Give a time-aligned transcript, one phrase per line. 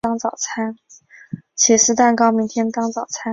[1.53, 3.21] 起司蛋糕明天当早餐